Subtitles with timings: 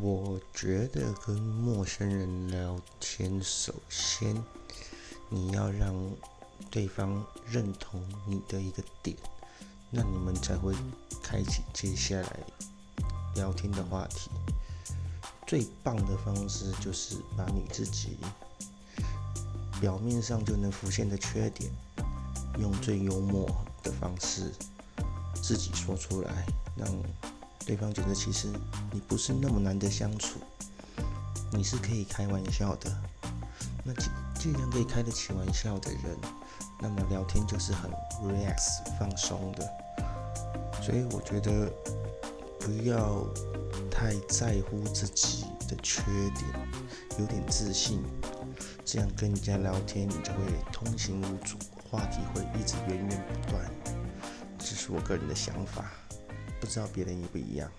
[0.00, 4.42] 我觉得跟陌生人聊天，首先
[5.28, 5.94] 你要让
[6.70, 9.16] 对方认同你的一个点，
[9.90, 10.74] 那你们才会
[11.22, 12.40] 开启接下来
[13.36, 14.30] 聊天的话题。
[15.46, 18.16] 最棒的方式就是把你自己
[19.80, 21.70] 表面上就能浮现的缺点，
[22.58, 23.48] 用最幽默
[23.82, 24.52] 的方式
[25.40, 26.88] 自己说出来，让。
[27.66, 28.48] 对方觉得其实
[28.92, 30.38] 你不是那么难得相处，
[31.50, 32.94] 你是可以开玩笑的。
[33.82, 36.16] 那既既然可以开得起玩笑的人，
[36.80, 37.90] 那么聊天就是很
[38.22, 39.68] relax 放松的。
[40.82, 41.72] 所以我觉得
[42.60, 43.24] 不要
[43.90, 46.44] 太在乎自己的缺点，
[47.18, 48.02] 有点自信，
[48.84, 51.56] 这样跟人家聊天你就会通行无阻，
[51.90, 53.64] 话题会一直源源不断。
[54.58, 55.90] 这是我个人的想法。
[56.64, 57.70] 不知道别人一不一样。